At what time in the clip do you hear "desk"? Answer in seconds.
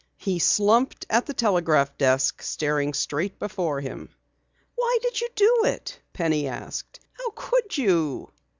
1.95-2.41